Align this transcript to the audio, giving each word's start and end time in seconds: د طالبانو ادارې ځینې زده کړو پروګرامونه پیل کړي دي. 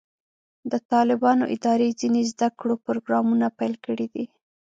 د 0.71 0.73
طالبانو 0.91 1.43
ادارې 1.55 1.89
ځینې 1.99 2.21
زده 2.31 2.47
کړو 2.59 2.75
پروګرامونه 2.85 3.45
پیل 3.59 3.73
کړي 3.85 4.07
دي. 4.13 4.25